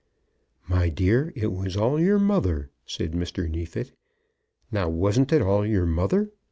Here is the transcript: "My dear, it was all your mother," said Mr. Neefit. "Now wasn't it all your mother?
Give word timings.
"My 0.67 0.89
dear, 0.89 1.31
it 1.35 1.51
was 1.53 1.77
all 1.77 1.99
your 1.99 2.17
mother," 2.17 2.71
said 2.87 3.11
Mr. 3.11 3.47
Neefit. 3.47 3.91
"Now 4.71 4.89
wasn't 4.89 5.31
it 5.31 5.43
all 5.43 5.63
your 5.63 5.85
mother? 5.85 6.31